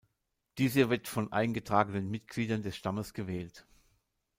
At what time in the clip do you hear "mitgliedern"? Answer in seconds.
2.09-2.63